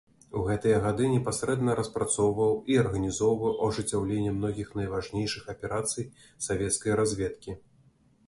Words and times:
У 0.39 0.43
гэтыя 0.45 0.77
гады 0.83 1.07
непасрэдна 1.15 1.73
распрацоўваў 1.79 2.55
і 2.75 2.77
арганізоўваў 2.83 3.53
ажыццяўленне 3.67 4.31
многіх 4.39 4.71
найважнейшых 4.79 5.43
аперацый 5.55 6.07
савецкай 6.47 6.91
разведкі. 7.01 7.51